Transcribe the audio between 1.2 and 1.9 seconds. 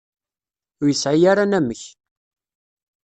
ara anamek.